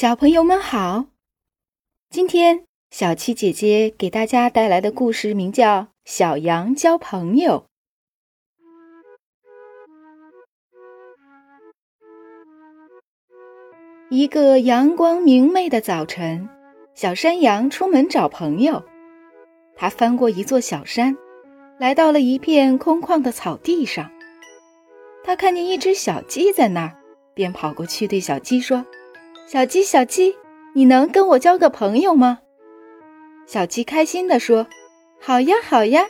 [0.00, 1.08] 小朋友们好，
[2.08, 7.66] 今天小七姐姐给大家带来的故事名叫《小羊交朋友》。
[14.08, 16.48] 一个阳光明媚的早晨，
[16.94, 18.82] 小山羊出门找朋友。
[19.76, 21.14] 它翻过一座小山，
[21.78, 24.10] 来到了一片空旷的草地上。
[25.22, 26.96] 它看见一只小鸡在那儿，
[27.34, 28.82] 便跑过去对小鸡说。
[29.52, 30.36] 小鸡，小鸡，
[30.74, 32.38] 你能跟我交个朋友吗？
[33.48, 34.68] 小鸡开心地说
[35.20, 36.06] ：“好呀，好呀，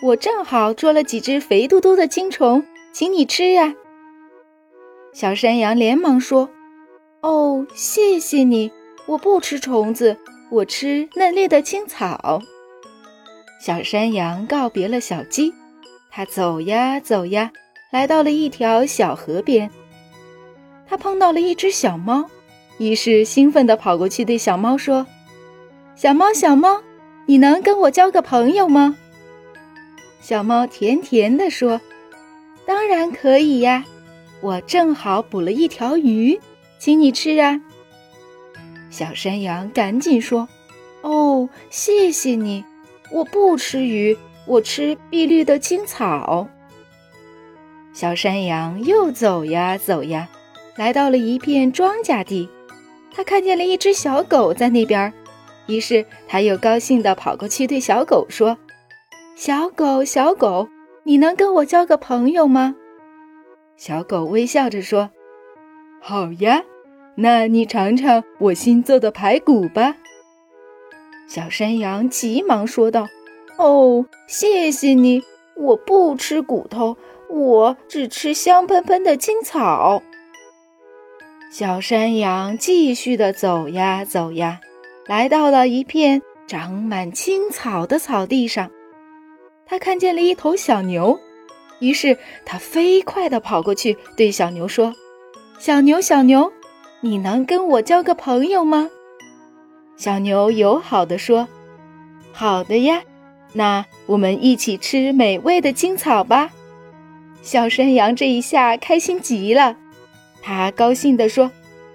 [0.00, 3.74] 我正好捉了几只肥嘟嘟的青虫，请你吃呀。”
[5.12, 6.48] 小山羊连忙说
[7.22, 8.70] ：“哦，谢谢你，
[9.06, 10.16] 我不吃虫子，
[10.48, 12.40] 我吃嫩绿的青草。”
[13.60, 15.52] 小山羊告别了小鸡，
[16.12, 17.50] 它走呀走呀，
[17.90, 19.68] 来到了一条小河边，
[20.86, 22.30] 它碰到了一只小猫。
[22.82, 25.06] 于是兴奋地跑过去，对小猫说
[25.94, 26.82] ：“小猫，小猫，
[27.26, 28.96] 你能跟我交个朋友吗？”
[30.20, 31.80] 小猫甜甜地说
[32.66, 33.84] ：“当然可以呀，
[34.40, 36.40] 我正好捕了一条鱼，
[36.78, 37.60] 请你吃啊。”
[38.90, 40.48] 小山羊赶紧说
[41.02, 42.64] ：“哦，谢谢你，
[43.10, 44.16] 我不吃鱼，
[44.46, 46.48] 我吃碧绿的青草。”
[47.94, 50.28] 小山羊又走呀走呀，
[50.76, 52.48] 来到了一片庄稼地。
[53.14, 55.12] 他看见了一只小狗在那边，
[55.66, 58.56] 于是他又高兴地跑过去对小狗说
[59.36, 60.68] ：“小狗，小狗，
[61.04, 62.74] 你能跟我交个朋友吗？”
[63.76, 65.10] 小狗微笑着说
[66.00, 66.62] ：“好呀，
[67.16, 69.96] 那你尝尝我新做的排骨吧。”
[71.28, 73.08] 小山羊急忙说道
[73.58, 75.22] ：“哦，谢谢你，
[75.56, 76.96] 我不吃骨头，
[77.28, 80.02] 我只吃香喷喷的青草。”
[81.52, 84.58] 小山羊继续的走呀走呀，
[85.06, 88.70] 来到了一片长满青草的草地上。
[89.66, 91.20] 他看见了一头小牛，
[91.78, 92.16] 于是
[92.46, 94.94] 他飞快地跑过去，对小牛说
[95.60, 96.50] ：“小牛，小牛，
[97.02, 98.88] 你能跟我交个朋友吗？”
[99.98, 101.46] 小牛友好地说
[102.32, 103.02] ：“好的呀，
[103.52, 106.48] 那我们一起吃美味的青草吧。”
[107.42, 109.76] 小山羊这一下开心极了。
[110.42, 111.50] 他高兴地说：“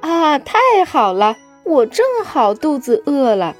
[0.00, 1.36] 啊，太好了！
[1.64, 3.54] 我正好肚子饿了。”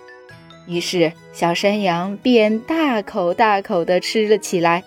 [0.67, 4.83] 于是小山羊便大口大口地吃了起来。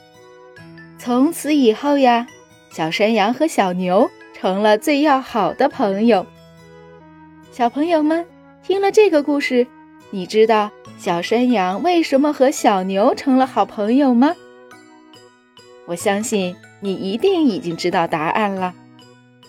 [0.98, 2.28] 从此以后呀，
[2.72, 6.26] 小山羊和小牛成了最要好的朋友。
[7.52, 8.26] 小朋友们
[8.64, 9.68] 听了这个故事，
[10.10, 14.34] 你知道小山羊为什么和小牛成了好朋友吗？
[15.86, 18.74] 我相信你一定已经知道答案了。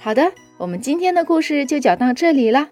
[0.04, 2.69] 好的，我们今天的故事就讲到这里了。